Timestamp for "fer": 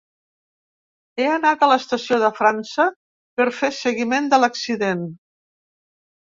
3.59-3.71